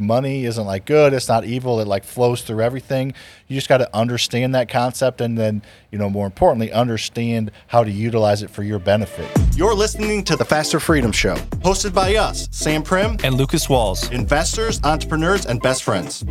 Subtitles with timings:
[0.00, 3.14] money isn't like good it's not evil it like flows through everything.
[3.46, 7.84] You just got to understand that concept and then you know more importantly understand how
[7.84, 9.30] to utilize it for your benefit.
[9.54, 14.10] You're listening to the faster freedom show hosted by us sam prim and lucas walls.
[14.10, 16.24] Investors entrepreneurs and best friends.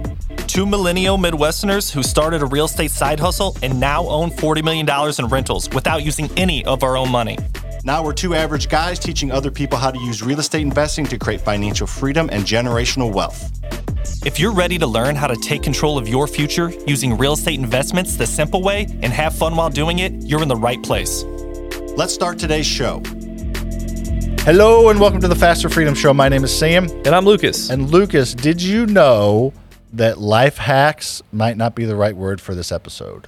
[0.45, 5.16] Two millennial midwesterners who started a real estate side hustle and now own $40 million
[5.18, 7.38] in rentals without using any of our own money
[7.86, 11.18] now we're two average guys teaching other people how to use real estate investing to
[11.18, 13.52] create financial freedom and generational wealth.
[14.25, 17.59] If you're ready to learn how to take control of your future using real estate
[17.59, 21.23] investments the simple way and have fun while doing it, you're in the right place.
[21.98, 23.02] Let's start today's show.
[24.45, 26.13] Hello and welcome to the Faster Freedom Show.
[26.13, 26.86] My name is Sam.
[27.05, 27.70] And I'm Lucas.
[27.70, 29.53] And Lucas, did you know
[29.91, 33.27] that life hacks might not be the right word for this episode?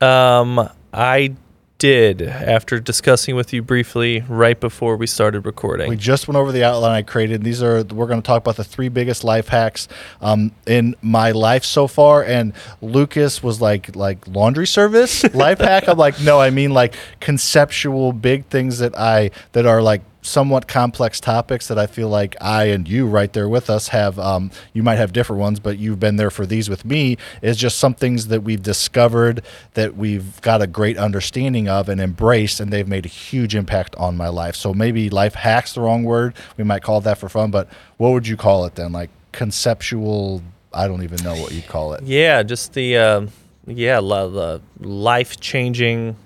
[0.00, 1.34] Um, I
[1.78, 5.88] did after discussing with you briefly right before we started recording.
[5.88, 7.42] We just went over the outline I created.
[7.42, 9.88] These are we're going to talk about the three biggest life hacks
[10.20, 12.24] um, in my life so far.
[12.24, 15.88] And Lucas was like like laundry service life hack.
[15.88, 20.66] I'm like no, I mean like conceptual big things that I that are like somewhat
[20.66, 24.18] complex topics that I feel like I and you right there with us have.
[24.18, 27.16] Um, you might have different ones, but you've been there for these with me.
[27.42, 29.42] Is just some things that we've discovered
[29.74, 33.94] that we've got a great understanding of and embraced, and they've made a huge impact
[33.96, 34.56] on my life.
[34.56, 36.34] So maybe life hacks the wrong word.
[36.56, 38.92] We might call that for fun, but what would you call it then?
[38.92, 40.42] Like conceptual.
[40.74, 42.02] I don't even know what you'd call it.
[42.02, 43.26] Yeah, just the uh,
[43.66, 46.16] yeah the life changing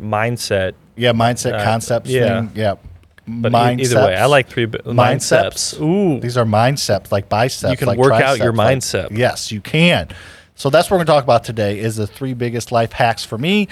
[0.00, 0.72] mindset.
[0.96, 2.40] Yeah, mindset uh, concept yeah.
[2.40, 2.52] thing.
[2.54, 2.76] Yeah.
[3.26, 3.80] But mindsets.
[3.80, 5.80] either way, I like three mindsets.
[5.80, 7.70] Ooh, these are mindsets like biceps.
[7.70, 9.10] You can like work triceps, out your mindset.
[9.10, 10.08] Like, yes, you can.
[10.56, 11.78] So that's what we're going to talk about today.
[11.78, 13.68] Is the three biggest life hacks for me.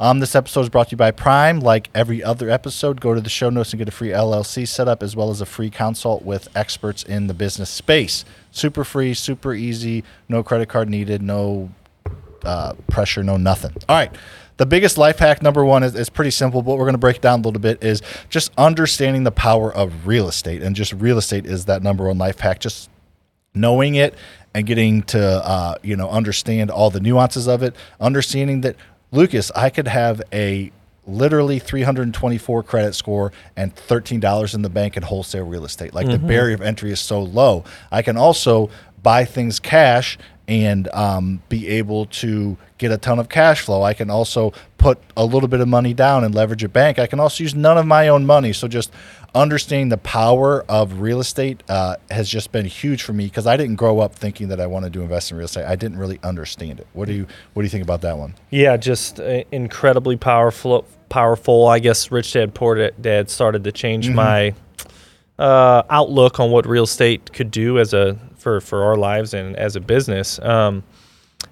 [0.00, 1.60] Um, this episode is brought to you by Prime.
[1.60, 5.02] Like every other episode, go to the show notes and get a free LLC setup
[5.02, 8.24] as well as a free consult with experts in the business space.
[8.50, 11.70] Super free, super easy, no credit card needed, no
[12.44, 13.72] uh, pressure, no nothing.
[13.88, 14.14] All right.
[14.56, 17.16] The biggest life hack, number one, is, is pretty simple, but we're going to break
[17.16, 20.62] it down a little bit, is just understanding the power of real estate.
[20.62, 22.60] And just real estate is that number one life hack.
[22.60, 22.90] Just
[23.54, 24.14] knowing it
[24.52, 28.76] and getting to, uh, you know, understand all the nuances of it, understanding that,
[29.12, 30.70] Lucas, I could have a
[31.06, 35.94] literally 324 credit score and $13 in the bank in wholesale real estate.
[35.94, 36.22] Like mm-hmm.
[36.22, 37.64] the barrier of entry is so low.
[37.90, 38.70] I can also
[39.02, 40.18] buy things cash
[40.50, 43.84] and um, be able to get a ton of cash flow.
[43.84, 46.98] I can also put a little bit of money down and leverage a bank.
[46.98, 48.52] I can also use none of my own money.
[48.52, 48.90] So just
[49.32, 53.56] understanding the power of real estate uh, has just been huge for me because I
[53.56, 55.66] didn't grow up thinking that I wanted to invest in real estate.
[55.66, 56.88] I didn't really understand it.
[56.94, 58.34] What do you What do you think about that one?
[58.50, 60.84] Yeah, just uh, incredibly powerful.
[61.10, 61.68] Powerful.
[61.68, 64.16] I guess Rich Dad Poor Dad started to change mm-hmm.
[64.16, 64.54] my
[65.38, 69.56] uh, outlook on what real estate could do as a for for our lives and
[69.56, 70.38] as a business.
[70.40, 70.82] Um,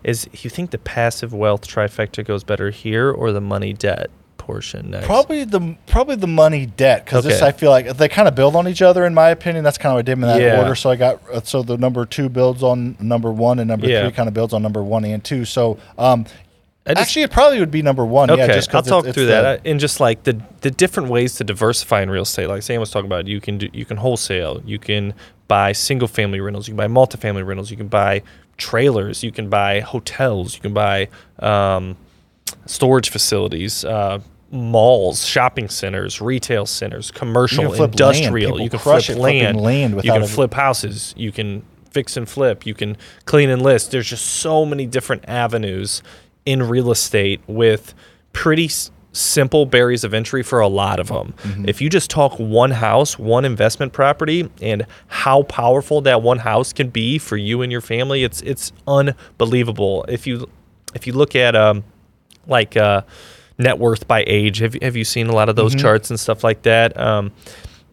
[0.04, 4.91] is you think the passive wealth trifecta goes better here or the money debt portion
[4.91, 5.06] next?
[5.06, 7.34] Probably the probably the money debt because okay.
[7.34, 9.65] this I feel like they kind of build on each other in my opinion.
[9.65, 10.59] That's kind of what I did in that yeah.
[10.59, 10.75] order.
[10.75, 14.03] So I got uh, so the number two builds on number one and number yeah.
[14.03, 15.44] three kind of builds on number one and two.
[15.44, 16.26] So um,
[16.87, 18.31] just, actually, it probably would be number one.
[18.31, 21.10] Okay, yeah, just I'll talk it's, through it's that and just like the the different
[21.10, 22.47] ways to diversify in real estate.
[22.47, 25.12] Like Sam was talking about, you can do you can wholesale, you can
[25.48, 28.22] buy single family rentals, you can buy multifamily rentals, you can buy
[28.56, 31.97] trailers, you can buy hotels, you can buy um,
[32.66, 34.20] storage facilities, uh,
[34.50, 38.60] malls, shopping centers, retail centers, commercial, you industrial.
[38.60, 39.60] You can flip land.
[39.60, 41.14] land you can flip houses.
[41.16, 42.66] You can fix and flip.
[42.66, 43.91] You can clean and list.
[43.91, 46.03] There's just so many different avenues
[46.47, 47.94] in real estate with
[48.32, 48.70] pretty
[49.19, 51.34] simple barriers of entry for a lot of them.
[51.39, 51.69] Mm-hmm.
[51.69, 56.73] If you just talk one house, one investment property, and how powerful that one house
[56.73, 60.05] can be for you and your family, it's it's unbelievable.
[60.09, 60.49] If you
[60.95, 61.84] if you look at um
[62.47, 63.03] like uh,
[63.59, 65.83] net worth by age, have have you seen a lot of those mm-hmm.
[65.83, 66.99] charts and stuff like that?
[66.99, 67.33] Um,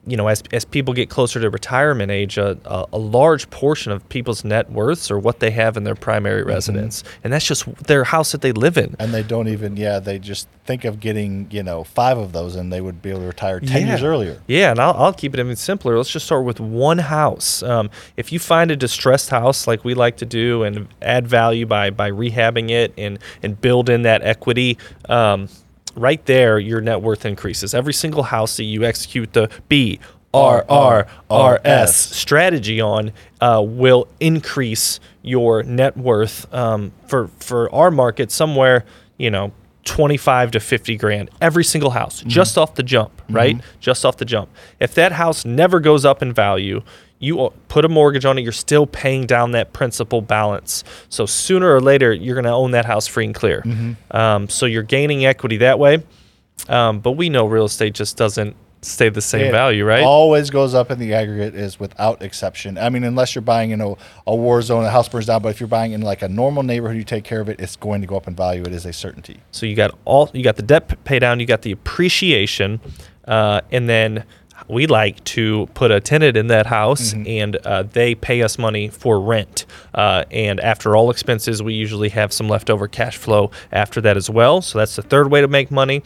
[0.07, 3.91] you know, as, as people get closer to retirement age, a, a, a, large portion
[3.91, 6.49] of people's net worths are what they have in their primary mm-hmm.
[6.49, 7.03] residence.
[7.23, 8.95] And that's just their house that they live in.
[8.99, 12.55] And they don't even, yeah, they just think of getting, you know, five of those
[12.55, 13.87] and they would be able to retire 10 yeah.
[13.87, 14.41] years earlier.
[14.47, 14.71] Yeah.
[14.71, 15.97] And I'll, I'll keep it even simpler.
[15.97, 17.63] Let's just start with one house.
[17.63, 21.65] Um, if you find a distressed house like we like to do and add value
[21.65, 24.77] by, by rehabbing it and, and build in that equity,
[25.09, 25.47] um,
[25.95, 27.73] right there, your net worth increases.
[27.73, 29.99] Every single house that you execute the B,
[30.33, 37.73] R, R, R, S strategy on uh, will increase your net worth um, for, for
[37.73, 38.85] our market somewhere,
[39.17, 39.53] you know,
[39.85, 42.29] 25 to 50 grand every single house mm-hmm.
[42.29, 43.55] just off the jump, right?
[43.55, 43.79] Mm-hmm.
[43.79, 44.49] Just off the jump.
[44.79, 46.81] If that house never goes up in value,
[47.19, 50.83] you put a mortgage on it, you're still paying down that principal balance.
[51.09, 53.63] So sooner or later, you're going to own that house free and clear.
[54.11, 56.03] Um, so you're gaining equity that way.
[56.67, 60.03] Um, but we know real estate just doesn't stay the same It value, right?
[60.03, 62.77] Always goes up in the aggregate is without exception.
[62.77, 63.95] I mean, unless you're buying in a,
[64.27, 65.41] a war zone, a house burns down.
[65.41, 67.75] But if you're buying in like a normal neighborhood, you take care of it, it's
[67.75, 68.61] going to go up in value.
[68.61, 69.39] It is a certainty.
[69.51, 72.79] So you got all you got the debt pay down, you got the appreciation,
[73.27, 74.23] uh, and then
[74.67, 78.87] we like to put a tenant in that house, and uh, they pay us money
[78.89, 79.65] for rent.
[79.93, 84.29] Uh, and after all expenses, we usually have some leftover cash flow after that as
[84.29, 84.61] well.
[84.61, 86.03] So that's the third way to make money.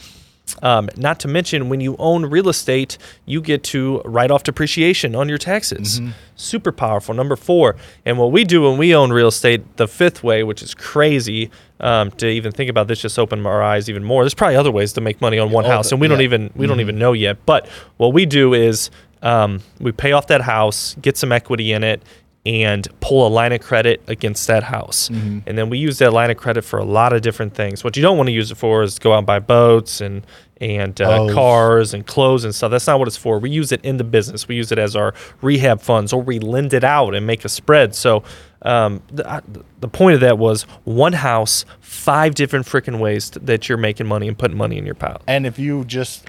[0.63, 5.15] Um, not to mention, when you own real estate, you get to write off depreciation
[5.15, 6.01] on your taxes.
[6.35, 7.13] Super powerful.
[7.13, 7.75] Number four.
[8.03, 11.51] And what we do when we own real estate, the fifth way, which is crazy
[11.79, 14.23] um, to even think about this, just opened our eyes even more.
[14.23, 16.21] There's probably other ways to make money on one all house, the- and we don't
[16.21, 17.37] even we don't even know yet.
[17.45, 17.67] But
[17.97, 18.89] what we do is
[19.21, 22.01] um, we pay off that house, get some equity in it,
[22.49, 25.09] and pull a line of credit against that house.
[25.09, 25.39] Mm-hmm.
[25.45, 27.83] And then we use that line of credit for a lot of different things.
[27.83, 30.25] What you don't want to use it for is go out and buy boats and
[30.59, 32.71] and uh, cars and clothes and stuff.
[32.71, 33.39] That's not what it's for.
[33.39, 34.47] We use it in the business.
[34.47, 37.49] We use it as our rehab funds, or we lend it out and make a
[37.49, 37.95] spread.
[37.95, 38.23] So
[38.63, 39.41] um, the, I-
[39.79, 44.27] the point of that was one house, five different freaking ways that you're making money
[44.27, 45.21] and putting money in your pile.
[45.27, 46.25] And if you just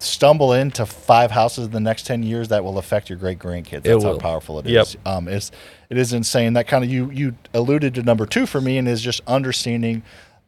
[0.00, 3.82] stumble into five houses in the next 10 years, that will affect your great grandkids.
[3.82, 4.94] That's how powerful it is.
[4.94, 5.06] Yep.
[5.06, 5.50] Um, it's,
[5.90, 6.54] it is insane.
[6.54, 10.02] That kind of, you, you alluded to number two for me and is just understanding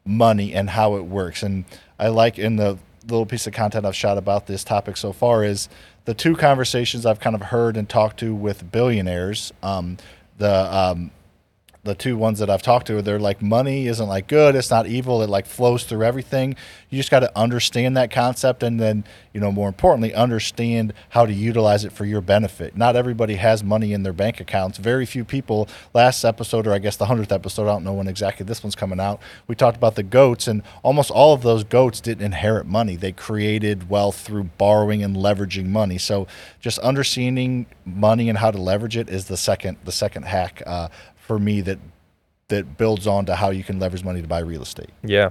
[0.04, 1.42] money and how it works.
[1.42, 1.64] And
[1.98, 5.44] I like in the little piece of content I've shot about this topic so far
[5.44, 5.68] is
[6.04, 9.52] the two conversations I've kind of heard and talked to with billionaires.
[9.62, 9.98] Um,
[10.38, 11.10] the, um,
[11.84, 14.86] the two ones that I've talked to, they're like money isn't like good, it's not
[14.86, 16.54] evil, it like flows through everything.
[16.90, 19.02] You just got to understand that concept and then,
[19.32, 22.76] you know, more importantly, understand how to utilize it for your benefit.
[22.76, 24.78] Not everybody has money in their bank accounts.
[24.78, 28.06] Very few people last episode or I guess the 100th episode, I don't know when
[28.06, 29.20] exactly this one's coming out.
[29.48, 32.94] We talked about the goats and almost all of those goats didn't inherit money.
[32.94, 35.98] They created wealth through borrowing and leveraging money.
[35.98, 36.28] So
[36.60, 40.88] just understanding money and how to leverage it is the second the second hack uh,
[41.22, 41.78] for me that
[42.48, 44.90] that builds on to how you can leverage money to buy real estate.
[45.02, 45.30] Yeah,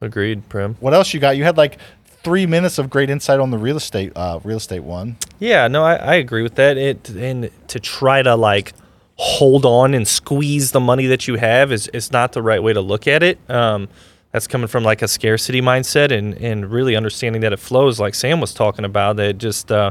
[0.00, 0.76] agreed, Prim.
[0.80, 1.36] What else you got?
[1.36, 4.84] You had like three minutes of great insight on the real estate uh, real estate
[4.84, 5.16] one.
[5.38, 6.76] Yeah, no, I, I agree with that.
[6.76, 8.72] It and to try to like
[9.16, 12.72] hold on and squeeze the money that you have is is not the right way
[12.72, 13.38] to look at it.
[13.50, 13.88] Um,
[14.32, 18.14] that's coming from like a scarcity mindset and and really understanding that it flows, like
[18.14, 19.16] Sam was talking about.
[19.16, 19.90] That just uh,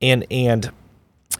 [0.00, 0.70] and and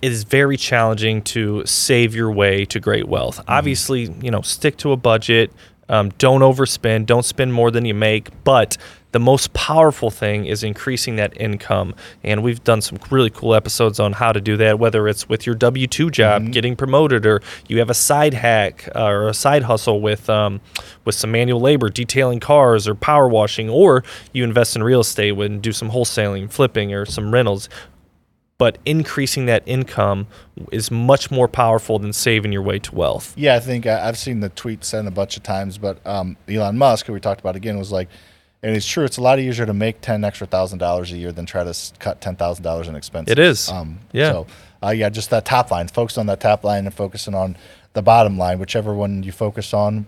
[0.02, 3.40] it is very challenging to save your way to great wealth.
[3.46, 5.52] Obviously, you know, stick to a budget.
[5.88, 7.06] Um, don't overspend.
[7.06, 8.28] Don't spend more than you make.
[8.44, 8.76] But
[9.12, 11.94] the most powerful thing is increasing that income.
[12.22, 15.46] And we've done some really cool episodes on how to do that, whether it's with
[15.46, 19.34] your W 2 job, getting promoted, or you have a side hack uh, or a
[19.34, 20.60] side hustle with, um,
[21.04, 25.36] with some manual labor, detailing cars or power washing, or you invest in real estate
[25.36, 27.68] and do some wholesaling, flipping, or some rentals
[28.60, 30.26] but increasing that income
[30.70, 33.32] is much more powerful than saving your way to wealth.
[33.36, 36.36] Yeah, I think I, I've seen the tweet sent a bunch of times, but um,
[36.46, 38.08] Elon Musk, who we talked about again, was like,
[38.62, 39.04] and it's true.
[39.04, 41.70] It's a lot easier to make ten extra thousand dollars a year than try to
[41.70, 43.32] s- cut ten thousand dollars in expenses.
[43.32, 43.70] It is.
[43.70, 44.32] Um, Yeah.
[44.32, 44.46] So,
[44.82, 45.88] uh, yeah, just that top line.
[45.88, 47.56] Focus on that top line and focusing on
[47.94, 48.58] the bottom line.
[48.58, 50.06] Whichever one you focus on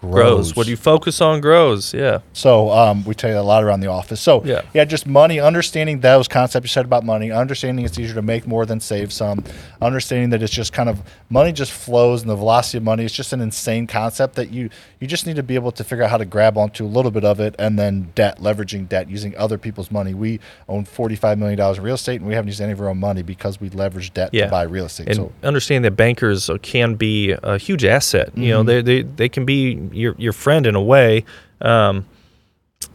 [0.00, 0.12] grows.
[0.12, 0.56] Grows.
[0.56, 1.92] What you focus on grows.
[1.94, 2.18] Yeah.
[2.32, 4.20] So um, we tell you a lot around the office.
[4.20, 4.62] So Yeah.
[4.74, 8.46] yeah, just money, understanding those concepts you said about money, understanding it's easier to make
[8.46, 9.44] more than save some,
[9.82, 13.12] understanding that it's just kind of money just flows and the velocity of money is
[13.12, 14.68] just an insane concept that you
[15.00, 17.10] you just need to be able to figure out how to grab onto a little
[17.10, 20.12] bit of it and then debt, leveraging debt, using other people's money.
[20.14, 22.80] We own forty five million dollars in real estate and we haven't used any of
[22.80, 24.46] our own money because we leverage debt Yeah.
[24.46, 25.08] to buy real estate.
[25.08, 28.36] And so understand that bankers uh, can be a huge asset.
[28.36, 31.24] You know, they, they, they can be your, your friend in a way.
[31.60, 32.06] Um,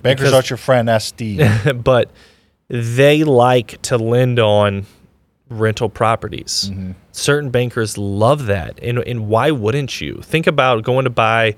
[0.01, 1.41] bankers because- aren't your friend, that's Steve.
[1.83, 2.11] but
[2.67, 4.85] they like to lend on
[5.49, 6.71] rental properties.
[7.11, 8.79] Certain bankers love that.
[8.81, 10.21] And, and why wouldn't you?
[10.23, 11.55] Think about going to buy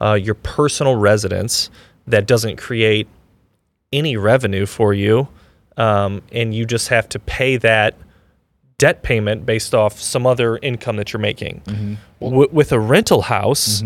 [0.00, 1.70] uh, your personal residence
[2.06, 3.08] that doesn't create
[3.92, 5.28] any revenue for you,
[5.76, 7.94] um, and you just have to pay that
[8.78, 11.62] debt payment based off some other income that you're making.
[12.20, 13.82] W- with a rental house,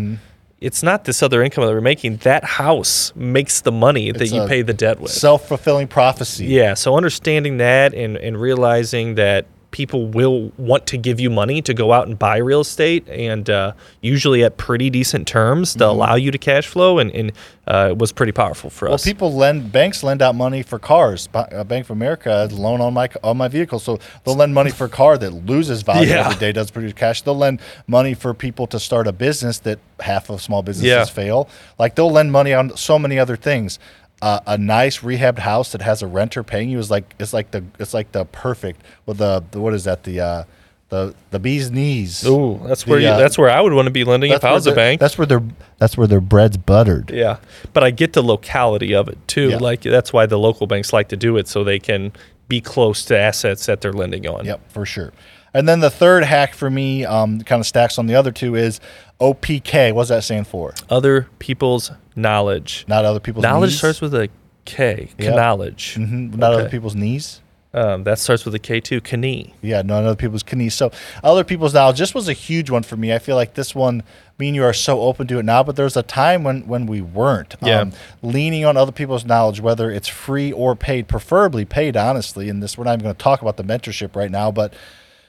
[0.61, 2.17] it's not this other income that we're making.
[2.17, 5.11] That house makes the money that It's you pay the debt with.
[5.11, 6.45] Self fulfilling prophecy.
[6.45, 11.61] Yeah, so understanding that and, and realizing that people will want to give you money
[11.61, 15.87] to go out and buy real estate, and uh, usually at pretty decent terms to
[15.87, 17.31] allow you to cash flow, and, and
[17.67, 19.05] uh, it was pretty powerful for Well, us.
[19.05, 21.29] Well, people lend banks lend out money for cars.
[21.33, 24.53] Uh, Bank of America has a loan on my on my vehicle, so they'll lend
[24.53, 26.25] money for a car that loses value Yeah.
[26.25, 27.21] every day, doesn't produce cash.
[27.21, 31.05] They'll lend money for people to start a business that half of small businesses Yeah.
[31.05, 31.47] fail.
[31.79, 33.79] Like they'll lend money on so many other things.
[34.21, 37.49] Uh, a nice rehabbed house that has a renter paying you is like it's like
[37.51, 40.43] the it's like the perfect with the, the what is that the uh,
[40.89, 42.23] the the bee's knees.
[42.27, 44.43] Ooh, that's where The, you, uh, that's where I would want to be lending if
[44.43, 44.99] I was a bank.
[44.99, 45.41] That's where their
[45.79, 47.09] that's where their bread's buttered.
[47.09, 47.37] Yeah,
[47.73, 49.49] but I get the locality of it too.
[49.49, 49.57] Yeah.
[49.57, 52.11] Like that's why the local banks like to do it, so they can
[52.47, 54.45] be close to assets that they're lending on.
[54.45, 55.13] Yep, for sure.
[55.53, 58.55] And then the third hack for me, um, kind of stacks on the other two,
[58.55, 58.79] is
[59.19, 59.93] OPK.
[59.93, 60.73] What's that stand for?
[60.89, 62.85] Other people's knowledge.
[62.87, 63.77] Not other people's knowledge knees?
[63.77, 64.29] starts with a
[64.65, 65.09] K.
[65.17, 65.35] Yep.
[65.35, 65.95] Knowledge.
[65.99, 67.41] Mhm, Not other people's knees.
[67.73, 68.99] Um, that starts with a K too.
[69.17, 69.53] Knee.
[69.61, 70.73] Yeah, not other people's knees.
[70.73, 70.91] So
[71.23, 71.99] other people's knowledge.
[71.99, 73.13] This was a huge one for me.
[73.13, 74.03] I feel like this one,
[74.37, 76.85] me and you are so open to it now, but there's a time when when
[76.85, 77.55] we weren't.
[77.61, 77.85] Um, Yeah.
[78.21, 82.49] leaning on other people's knowledge, whether it's free or paid, preferably paid, honestly.
[82.49, 84.73] And this, we're not even going to talk about the mentorship right now, but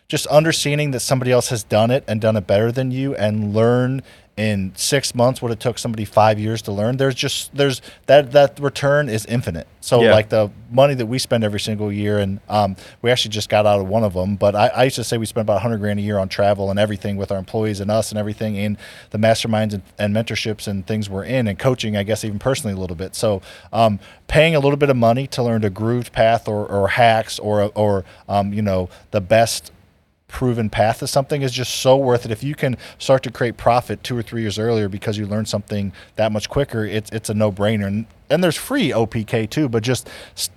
[0.09, 3.55] just understanding that somebody else has done it and done it better than you and
[3.55, 4.03] learn
[4.35, 8.33] in six months what it took somebody five years to learn there's just there's that
[8.33, 10.13] that return is infinite so Yeah.
[10.15, 13.67] like the money that we spend every single year and um, we actually just got
[13.67, 15.79] out of one of them but I, I used to say we spend about 100
[15.81, 18.79] grand a year on travel and everything with our employees and us and everything and
[19.11, 22.75] the masterminds and, and mentorships and things we're in and coaching i guess even personally
[22.75, 26.11] a little bit so um, paying a little bit of money to learn a grooved
[26.11, 29.73] path or, or hacks or or um, you know the best
[30.33, 32.31] proven path to something is just so worth it.
[32.31, 35.47] If you can start to create profit two or three years earlier because you learned
[35.47, 37.87] something that much quicker, it's it's a no brainer.
[37.87, 40.09] And, and there's free OPK too, but just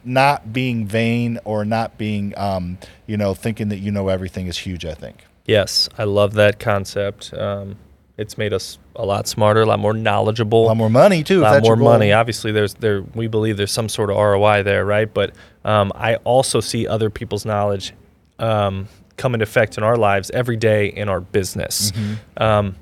[0.06, 4.58] not being vain or not being, um, you know, thinking that you know everything is
[4.58, 4.86] huge.
[4.86, 5.26] I think.
[5.46, 7.34] Yes, I love that concept.
[7.34, 7.76] Um,
[8.18, 10.66] it's made us a lot smarter, a lot more knowledgeable.
[10.66, 11.42] A lot more money too.
[11.42, 12.14] a lot more money.
[12.14, 15.14] Obviously, there's there we believe there's some sort of ROI there, right?
[15.14, 17.94] But um, I also see other people's knowledge
[18.40, 21.92] um, come into effect in our lives every day in our business.
[21.92, 22.44] Mm-hmm.
[22.44, 22.76] Um,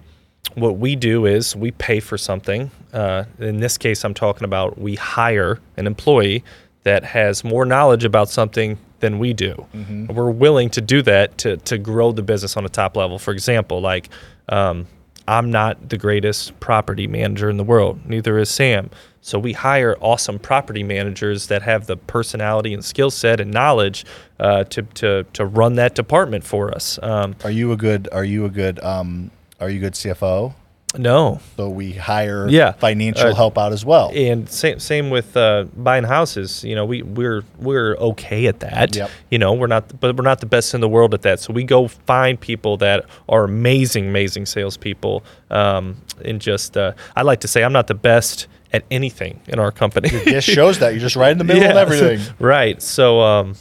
[0.55, 2.69] what we do is we pay for something.
[2.91, 6.43] Uh, in this case, I'm talking about we hire an employee
[6.83, 9.65] that has more knowledge about something than we do.
[9.73, 10.13] Mm-hmm.
[10.13, 13.19] We're willing to do that to, to grow the business on a top level.
[13.19, 14.09] For example, like
[14.49, 14.87] um,
[15.27, 18.89] I'm not the greatest property manager in the world, neither is Sam.
[19.25, 24.05] So we hire awesome property managers that have the personality and skill set and knowledge
[24.37, 26.99] uh, to, to, to run that department for us.
[27.01, 28.09] Um, Are you a good?
[28.11, 28.83] Are you a good?
[28.83, 30.55] Um, are you a good CFO?
[30.95, 32.73] no, So we hire Yeah.
[32.73, 34.11] financial Uh, help out as well.
[34.13, 36.61] and same same with uh, buying houses.
[36.65, 38.93] You know, we we're we're okay at that.
[38.95, 39.09] Yep.
[39.31, 41.39] You know, we're not, but we're not the best in the world at that.
[41.39, 45.23] So we go find people that are amazing, amazing salespeople.
[45.49, 49.59] Um, and just, uh, I like to say, I'm not the best at anything in
[49.59, 50.09] our company.
[50.09, 52.19] this shows that you're just right in the middle of everything.
[52.39, 52.81] right.
[52.81, 53.55] So, um,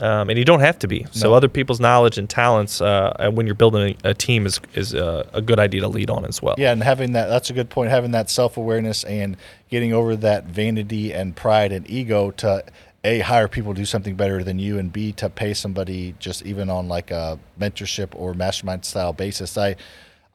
[0.00, 1.06] um, and you don't have to be.
[1.12, 1.34] So No.
[1.34, 5.28] other people's knowledge and talents, uh, when you're building a, a team, is is uh,
[5.32, 6.54] a good idea to lead on as well.
[6.58, 7.90] Yeah, and having that that's a good point.
[7.90, 9.36] Having that self awareness and
[9.70, 12.64] getting over that vanity and pride and ego to
[13.04, 16.44] a hire people to do something better than you, and b to pay somebody just
[16.44, 19.56] even on like a mentorship or mastermind style basis.
[19.56, 19.76] I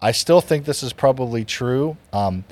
[0.01, 1.97] I still think this is probably true.
[2.13, 2.45] Um,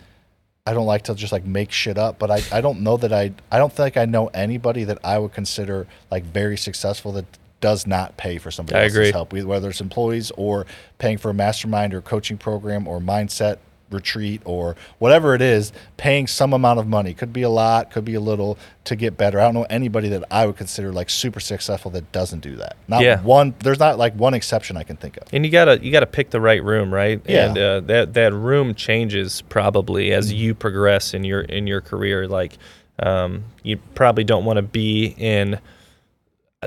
[0.67, 3.13] I don't like to just like make shit up, but I, I don't know that
[3.13, 7.25] I I don't think I know anybody that I would consider like very successful that
[7.61, 9.11] does not pay for somebody I else's agree.
[9.11, 10.65] help, whether it's employees or
[10.99, 13.59] paying for a mastermind or coaching program or mindset
[13.89, 18.03] retreat or whatever it is, paying some amount of money could be a lot, could
[18.05, 19.39] be a little to get better.
[19.39, 22.75] I don't know anybody that I would consider like super successful that doesn't do that.
[22.87, 23.21] Not Yeah.
[23.21, 23.53] one.
[23.59, 25.27] There's not like one exception I can think of.
[25.33, 27.21] And you gotta you gotta pick the right room, right?
[27.27, 27.47] Yeah.
[27.47, 30.37] And uh, that that room changes probably as Mm-hmm.
[30.37, 32.27] you progress in your in your career.
[32.27, 32.57] Like
[32.99, 35.59] um, you probably don't want to be in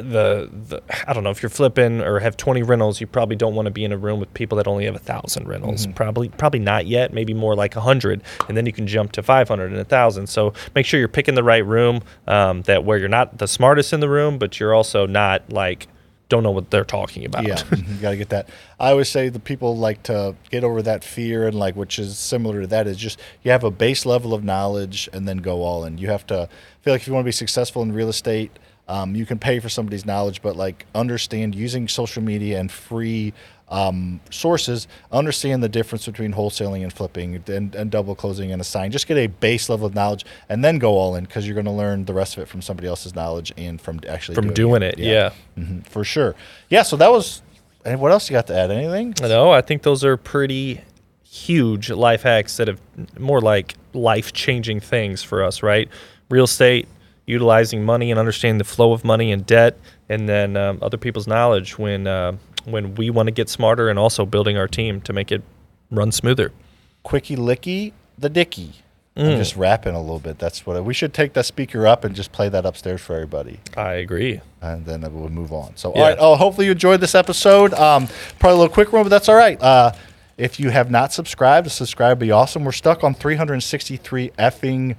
[0.02, 3.00] the the I don't know if you're flipping or have 20 rentals.
[3.00, 5.00] You probably don't want to be in a room with people that only have a
[5.00, 5.82] thousand rentals.
[5.82, 5.94] Mm-hmm.
[5.94, 7.12] Probably probably not yet.
[7.12, 10.28] Maybe more like a hundred, and then you can jump to 500 and a thousand.
[10.28, 13.92] So make sure you're picking the right room um, that where you're not the smartest
[13.92, 15.88] in the room, but you're also not like
[16.30, 17.46] don't know what they're talking about.
[17.46, 18.48] Yeah, you got to get that.
[18.78, 22.16] I always say the people like to get over that fear and like, which is
[22.16, 25.62] similar to that, is just you have a base level of knowledge and then go
[25.62, 25.98] all in.
[25.98, 26.48] You have to
[26.80, 28.58] feel like if you want to be successful in real estate,
[28.90, 33.32] um, you can pay for somebody's knowledge, but like understand using social media and free
[33.68, 38.64] um, sources, understand the difference between wholesaling and flipping and, and double closing and a
[38.64, 38.90] sign.
[38.90, 41.66] Just get a base level of knowledge and then go all in because you're going
[41.66, 44.82] to learn the rest of it from somebody else's knowledge and from actually From doing
[44.82, 45.30] it, yeah.
[45.56, 46.34] Mhm, for sure.
[46.68, 47.42] Yeah, so that was.
[47.84, 48.72] And what else you got to add?
[48.72, 49.14] Anything?
[49.22, 50.80] No, I think those are pretty
[51.22, 52.80] huge life hacks that have
[53.20, 55.88] more like life changing things for us, right?
[56.28, 56.88] Real estate,
[57.30, 61.26] utilizing money and understanding the flow of money and debt, and then um, other people's
[61.26, 62.32] knowledge when uh,
[62.64, 65.42] when we want to get smarter, and also building our team to make it
[65.90, 66.52] run smoother.
[67.02, 68.74] Quickie licky the dicky.
[69.16, 69.32] Mm.
[69.32, 70.38] I'm just rapping a little bit.
[70.38, 73.14] That's what I, we should take that speaker up and just play that upstairs for
[73.14, 73.60] everybody.
[73.76, 74.40] I agree.
[74.62, 75.76] and then we'll move on.
[75.76, 76.00] So, Yeah.
[76.00, 76.16] all right.
[76.20, 77.72] Oh, hopefully you enjoyed this episode.
[77.74, 78.08] Um,
[78.38, 79.60] probably a little quick one, but that's all right.
[79.60, 79.92] Uh,
[80.36, 82.64] if you have not subscribed, subscribe would be awesome.
[82.64, 84.96] We're stuck on 363 effing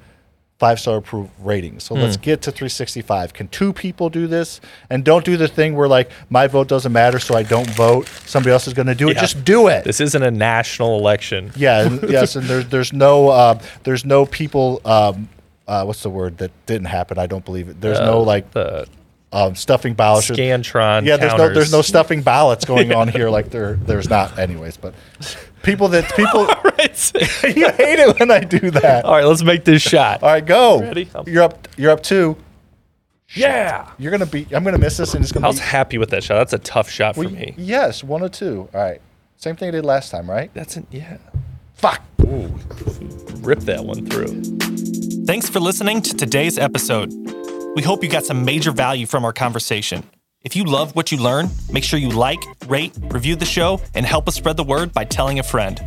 [0.61, 1.83] five star approved ratings.
[1.83, 2.01] So Hmm.
[2.03, 3.33] let's get to 365.
[3.33, 4.61] Can two people do this?
[4.91, 8.07] And don't do the thing where like my vote doesn't matter, so I don't vote.
[8.27, 9.15] Somebody else is going to do it.
[9.15, 9.21] Yeah.
[9.21, 9.83] Just do it.
[9.85, 11.51] This isn't a national election.
[11.57, 14.81] Yeah, and, yes, and there's there's no uh, there's no people.
[14.85, 15.29] Um,
[15.67, 17.17] uh, what's the word that didn't happen?
[17.17, 17.81] I don't believe it.
[17.81, 18.85] There's no Uh, like the
[19.33, 20.29] um, stuffing ballots.
[20.29, 21.05] Scantron.
[21.05, 21.87] yeah, there's no there's no counters.
[21.87, 24.77] stuffing ballots going on here like there there's not anyways.
[24.77, 24.93] But
[25.63, 27.11] people that people Right.
[27.55, 29.05] you hate it when I do that.
[29.05, 30.23] All right, let's make this shot.
[30.23, 30.81] All right, go.
[30.81, 31.09] Ready?
[31.25, 31.67] You're up.
[31.77, 32.35] You're up two.
[33.33, 33.89] Yeah.
[33.97, 34.47] You're gonna be.
[34.51, 35.65] I'm gonna miss this, and it's gonna I was be.
[35.65, 36.35] happy with that shot.
[36.35, 37.53] That's a tough shot for me.
[37.57, 38.67] Yes, one or two.
[38.73, 38.99] All right.
[39.37, 40.51] Same thing I did last time, right?
[40.53, 41.17] That's an yeah.
[41.75, 42.01] Fuck.
[42.19, 44.41] Rip that one through.
[45.25, 47.11] Thanks for listening to today's episode.
[47.75, 50.03] We hope you got some major value from our conversation.
[50.43, 54.03] If you love what you learn, make sure you like, rate, review the show, and
[54.03, 55.79] help us spread the word by telling a friend.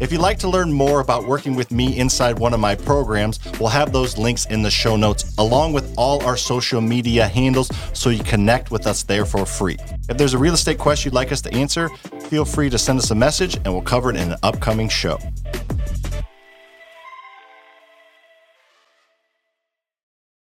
[0.00, 3.38] If you'd like to learn more about working with me inside one of my programs,
[3.60, 7.70] we'll have those links in the show notes, along with all our social media handles,
[7.92, 9.76] so you connect with us there for free.
[10.08, 11.90] If there's a real estate question you'd like us to answer,
[12.30, 15.18] feel free to send us a message and we'll cover it in an upcoming show.